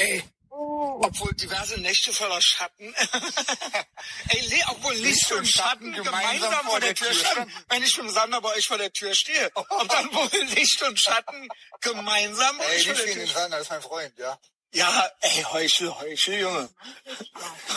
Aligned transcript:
Ey, 0.00 0.24
obwohl 0.50 1.32
diverse 1.34 1.80
Nächte 1.80 2.12
voller 2.12 2.40
Schatten. 2.40 2.94
Ey, 4.28 4.40
Le 4.48 4.64
obwohl 4.68 4.94
Licht 4.94 5.30
und 5.32 5.46
Schatten 5.46 5.92
gemeinsam 5.92 6.66
vor 6.66 6.80
der 6.80 6.94
Tür 6.94 7.12
standen. 7.12 7.52
Wenn 7.68 7.82
ich 7.82 7.96
mit 7.96 8.10
Sander 8.10 8.40
bei 8.40 8.54
euch 8.54 8.66
vor 8.66 8.78
der 8.78 8.92
Tür 8.92 9.14
stehe. 9.14 9.50
Ob 9.54 9.88
dann 9.88 10.12
wohl 10.12 10.44
Licht 10.54 10.82
und 10.82 11.00
Schatten 11.00 11.48
gemeinsam 11.80 12.58
bei 12.58 12.64
Ey, 12.64 12.84
vor 12.84 12.94
der 12.94 13.04
Tür 13.04 13.14
den 13.14 13.26
Sander, 13.26 13.56
das 13.58 13.66
ist 13.66 13.70
mein 13.70 13.82
Freund, 13.82 14.18
ja. 14.18 14.38
Ja, 14.72 15.10
ey, 15.20 15.42
Heuchel, 15.50 15.92
Heuchel, 15.98 16.40
Junge. 16.40 16.68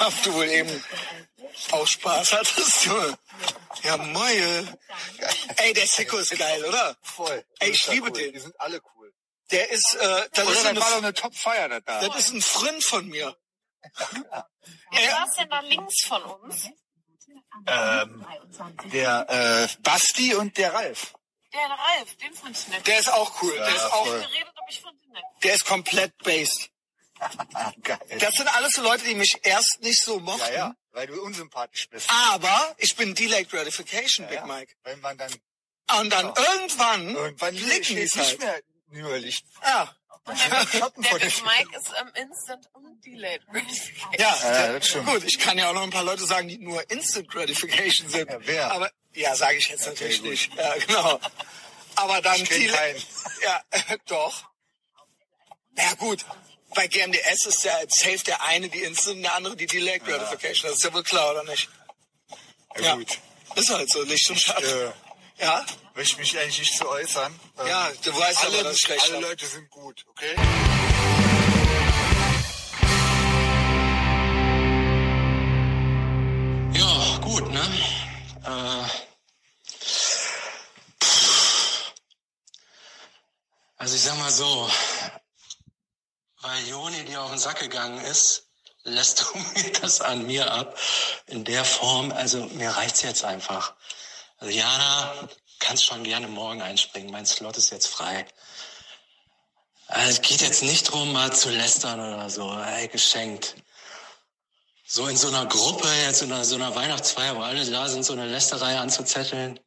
Ob 0.00 0.22
du 0.24 0.34
wohl 0.34 0.48
eben 0.48 0.84
auch 1.70 1.86
Spaß 1.86 2.32
hattest, 2.32 2.84
Junge. 2.84 3.18
Ja, 3.82 3.96
Moje. 3.96 4.78
Ey, 5.56 5.72
der 5.72 5.86
Sicko 5.86 6.18
ist 6.18 6.36
geil, 6.36 6.62
oder? 6.64 6.96
Voll. 7.02 7.42
Ey, 7.60 7.70
ich 7.70 7.86
liebe 7.86 8.08
cool. 8.08 8.12
den. 8.12 8.32
Die 8.34 8.40
sind 8.40 8.60
alle 8.60 8.80
cool. 8.94 9.12
Der 9.52 9.70
ist, 9.70 9.94
äh, 9.94 10.28
das, 10.32 10.44
Oder 10.46 10.52
ist 10.52 10.56
das 10.62 10.66
eine, 10.66 10.80
war 10.80 10.90
doch 10.90 10.98
eine 10.98 11.14
Top-Feier 11.14 11.68
da. 11.68 11.80
da. 11.80 12.08
das 12.08 12.26
ist 12.28 12.32
ein 12.34 12.42
Freund 12.42 12.82
von 12.82 13.06
mir. 13.08 13.36
Wer 14.90 15.10
saß 15.10 15.36
denn 15.38 15.48
da 15.50 15.60
links 15.60 16.04
von 16.06 16.22
uns? 16.22 16.68
Ähm, 17.66 18.26
der 18.92 19.26
äh, 19.28 19.68
Basti 19.82 20.34
und 20.34 20.56
der 20.56 20.72
Ralf. 20.74 21.14
Der 21.52 21.60
Ralf, 21.60 22.16
den 22.16 22.32
fand 22.34 22.56
ich 22.56 22.68
nett. 22.68 22.86
Der 22.86 22.98
ist 22.98 23.12
auch 23.12 23.42
cool. 23.42 23.52
Der 23.54 23.68
Ja, 23.68 23.74
ist 23.74 23.92
auch, 23.92 24.04
geredet, 24.04 24.48
aber 24.54 24.66
ich 24.70 24.80
fand 24.80 25.02
ihn 25.02 25.12
nett. 25.12 25.22
der 25.42 25.54
ist 25.54 25.64
komplett 25.66 26.16
based. 26.18 26.70
Geil. 27.82 27.98
Das 28.18 28.34
sind 28.34 28.48
alles 28.56 28.72
so 28.72 28.82
Leute, 28.82 29.04
die 29.04 29.14
mich 29.14 29.38
erst 29.42 29.78
nicht 29.80 30.02
so 30.02 30.18
mochten. 30.18 30.40
ja, 30.40 30.52
ja, 30.54 30.74
weil 30.92 31.06
du 31.06 31.22
unsympathisch 31.22 31.88
bist. 31.88 32.10
Aber 32.10 32.74
ich 32.78 32.96
bin 32.96 33.14
Delayed 33.14 33.50
Gratification, 33.50 34.26
Big 34.28 34.36
ja. 34.36 34.46
Mike. 34.46 34.74
Wenn 34.82 34.98
man 35.00 35.16
dann 35.18 35.32
Und 36.00 36.10
dann 36.10 36.26
irgendwann, 36.34 37.14
irgendwann 37.14 37.54
blicken 37.54 37.96
die 37.96 38.08
halt. 38.08 38.16
nicht 38.16 38.38
mehr 38.40 38.60
nur 38.92 39.18
Licht. 39.18 39.44
Ja, 39.62 39.94
Schatten 40.36 41.02
Der 41.02 41.18
der 41.18 41.26
Big. 41.26 41.44
Mike 41.44 41.76
ist 41.76 41.94
am 41.96 42.08
Instant 42.14 42.68
und 42.74 43.04
Delayed 43.04 43.44
Gratification. 43.46 44.12
ja, 44.18 44.36
Ja, 44.42 44.72
das 44.74 44.86
stimmt. 44.88 45.06
gut. 45.06 45.24
Ich 45.24 45.38
kann 45.38 45.58
ja 45.58 45.68
auch 45.70 45.74
noch 45.74 45.82
ein 45.82 45.90
paar 45.90 46.04
Leute 46.04 46.24
sagen, 46.24 46.46
die 46.48 46.58
nur 46.58 46.88
Instant 46.90 47.28
Gratification 47.28 48.08
sind. 48.08 48.30
Ja, 48.30 48.38
wer? 48.42 48.70
Aber 48.72 48.90
ja, 49.14 49.34
sage 49.34 49.56
ich 49.56 49.68
jetzt 49.68 49.84
natürlich 49.86 50.20
gut. 50.20 50.30
nicht. 50.30 50.54
Ja, 50.54 50.74
genau. 50.86 51.20
Aber 51.96 52.20
dann 52.22 52.40
Ich. 52.40 52.50
Ja, 53.42 53.60
doch. 54.06 54.44
Ja 55.76 55.92
gut. 55.94 56.24
Bei 56.74 56.86
GMDS 56.86 57.44
ist 57.46 57.64
ja 57.64 57.74
safe 57.88 58.22
der 58.24 58.42
eine 58.44 58.68
die 58.68 58.82
Instant 58.82 59.16
und 59.16 59.22
der 59.24 59.34
andere 59.34 59.56
die 59.56 59.66
Delayed 59.66 60.04
Gratification. 60.04 60.70
Das 60.70 60.78
ist 60.78 60.84
ja 60.84 60.94
wohl 60.94 61.02
klar, 61.02 61.32
oder 61.32 61.44
nicht? 61.44 61.68
Ja, 62.78 62.94
gut. 62.94 63.18
Ist 63.56 63.68
halt 63.70 63.90
so, 63.90 64.02
Licht 64.04 64.30
und 64.30 64.40
Schatten. 64.40 64.64
Äh, 64.64 64.92
Ja? 65.44 65.66
Möchte 65.94 66.16
mich 66.18 66.38
eigentlich 66.38 66.58
nicht 66.60 66.76
zu 66.76 66.88
äußern. 66.88 67.38
Ähm, 67.58 67.66
Ja, 67.66 67.90
du 68.04 68.16
weißt 68.16 68.44
alle, 68.44 68.60
aber, 68.60 68.68
dass 68.70 68.76
ich 68.78 69.02
alle. 69.02 69.20
Leute 69.20 69.46
sind 69.46 69.68
gut, 69.70 70.04
okay? 70.08 70.34
Ja, 76.74 77.18
gut, 77.18 77.50
ne? 77.50 77.60
Äh, 78.44 78.88
also 83.76 83.94
ich 83.96 84.02
sag 84.02 84.16
mal 84.18 84.30
so, 84.30 84.70
weil 86.42 86.66
Joni 86.68 87.04
dir 87.04 87.22
auf 87.22 87.30
den 87.30 87.38
Sack 87.38 87.60
gegangen 87.60 88.02
ist, 88.04 88.48
lässt 88.84 89.20
du 89.20 89.38
mir 89.54 89.72
das 89.80 90.00
an 90.00 90.26
mir 90.26 90.50
ab. 90.50 90.76
In 91.26 91.44
der 91.44 91.64
Form, 91.64 92.12
also 92.12 92.44
mir 92.46 92.70
reicht's 92.70 93.02
jetzt 93.02 93.24
einfach. 93.24 93.74
Also 94.38 94.52
Jana, 94.52 95.28
kannst 95.72 95.86
schon 95.86 96.04
gerne 96.04 96.28
morgen 96.28 96.60
einspringen. 96.60 97.10
Mein 97.10 97.24
Slot 97.24 97.56
ist 97.56 97.70
jetzt 97.70 97.86
frei. 97.86 98.26
Also 99.86 100.10
es 100.10 100.20
geht 100.20 100.42
jetzt 100.42 100.62
nicht 100.62 100.82
drum, 100.82 101.14
mal 101.14 101.32
zu 101.32 101.48
lästern 101.48 101.98
oder 101.98 102.28
so. 102.28 102.52
Ey, 102.52 102.88
geschenkt 102.88 103.54
so 104.84 105.06
in 105.06 105.16
so 105.16 105.28
einer 105.28 105.46
Gruppe, 105.46 105.88
jetzt 106.04 106.20
in 106.20 106.44
so 106.44 106.56
einer 106.56 106.74
Weihnachtsfeier, 106.74 107.36
wo 107.36 107.40
alle 107.40 107.64
da 107.64 107.88
sind, 107.88 108.04
so 108.04 108.12
eine 108.12 108.26
Lästerei 108.26 108.76
anzuzetteln. 108.76 109.58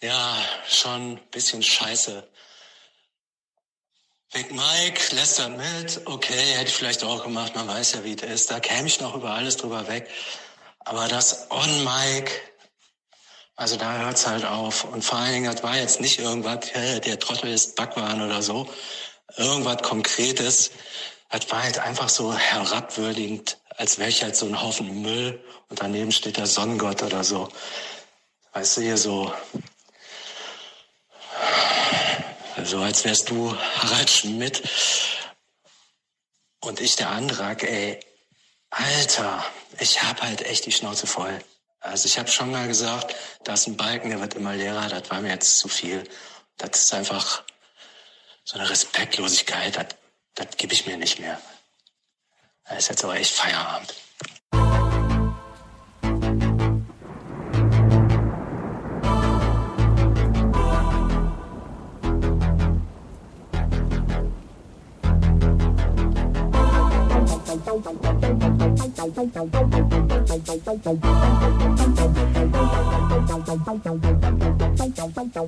Ja, 0.00 0.40
schon 0.68 1.14
ein 1.14 1.30
bisschen 1.32 1.64
scheiße. 1.64 2.28
Big 4.32 4.52
Mike 4.52 5.12
lästert 5.12 5.56
mit, 5.56 6.02
okay, 6.06 6.52
hätte 6.52 6.68
ich 6.68 6.76
vielleicht 6.76 7.02
auch 7.02 7.24
gemacht, 7.24 7.56
man 7.56 7.66
weiß 7.66 7.94
ja, 7.94 8.04
wie 8.04 8.14
es 8.14 8.22
ist. 8.22 8.50
Da 8.52 8.60
käme 8.60 8.86
ich 8.86 9.00
noch 9.00 9.16
über 9.16 9.32
alles 9.32 9.56
drüber 9.56 9.88
weg. 9.88 10.08
Aber 10.78 11.08
das 11.08 11.50
On-Mic, 11.50 12.30
also 13.56 13.76
da 13.76 13.98
hört's 13.98 14.26
halt 14.26 14.44
auf. 14.44 14.84
Und 14.84 15.04
vor 15.04 15.18
allen 15.18 15.32
Dingen, 15.32 15.52
das 15.52 15.62
war 15.62 15.76
jetzt 15.76 16.00
nicht 16.00 16.18
irgendwas, 16.18 16.72
der 16.72 17.18
Trottel 17.18 17.52
ist 17.52 17.76
Backwaren 17.76 18.22
oder 18.22 18.42
so. 18.42 18.68
Irgendwas 19.36 19.82
Konkretes. 19.82 20.70
Das 21.30 21.50
war 21.50 21.62
halt 21.62 21.78
einfach 21.78 22.08
so 22.08 22.34
herabwürdigend, 22.34 23.58
als 23.70 23.98
wäre 23.98 24.08
ich 24.08 24.22
halt 24.22 24.36
so 24.36 24.46
ein 24.46 24.60
Haufen 24.60 25.02
Müll 25.02 25.42
und 25.68 25.80
daneben 25.80 26.12
steht 26.12 26.36
der 26.36 26.46
Sonnengott 26.46 27.02
oder 27.02 27.24
so. 27.24 27.48
Weißt 28.52 28.76
du, 28.76 28.80
hier 28.82 28.96
so, 28.96 29.32
so 32.62 32.78
als 32.78 33.04
wärst 33.04 33.30
du 33.30 33.56
Harald 33.56 34.10
Schmidt 34.10 34.62
und 36.60 36.80
ich 36.80 36.94
der 36.96 37.10
Antrag, 37.10 37.64
ey, 37.64 37.98
Alter, 38.70 39.44
ich 39.80 40.02
hab 40.02 40.22
halt 40.22 40.42
echt 40.42 40.66
die 40.66 40.72
Schnauze 40.72 41.06
voll. 41.06 41.38
Also 41.84 42.06
ich 42.06 42.18
habe 42.18 42.30
schon 42.30 42.50
mal 42.50 42.66
gesagt, 42.66 43.14
da 43.44 43.52
ist 43.52 43.66
ein 43.66 43.76
Balken, 43.76 44.08
der 44.08 44.18
wird 44.18 44.34
immer 44.34 44.54
leerer, 44.54 44.88
das 44.88 45.10
war 45.10 45.20
mir 45.20 45.28
jetzt 45.28 45.58
zu 45.58 45.68
viel. 45.68 46.08
Das 46.56 46.80
ist 46.80 46.94
einfach 46.94 47.42
so 48.42 48.58
eine 48.58 48.70
Respektlosigkeit, 48.70 49.76
das, 49.76 49.86
das 50.34 50.56
gebe 50.56 50.72
ich 50.72 50.86
mir 50.86 50.96
nicht 50.96 51.18
mehr. 51.18 51.38
Das 52.64 52.78
ist 52.78 52.88
jetzt 52.88 53.04
aber 53.04 53.16
echt 53.16 53.34
Feierabend. 53.34 53.92
Thank 67.74 68.04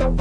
you. 0.00 0.19